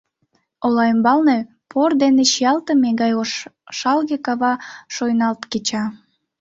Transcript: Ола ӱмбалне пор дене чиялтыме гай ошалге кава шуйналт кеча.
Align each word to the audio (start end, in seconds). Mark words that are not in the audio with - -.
Ола 0.65 0.83
ӱмбалне 0.93 1.37
пор 1.71 1.91
дене 2.01 2.23
чиялтыме 2.31 2.89
гай 3.01 3.11
ошалге 3.21 4.17
кава 4.25 4.53
шуйналт 4.93 5.41
кеча. 5.51 5.83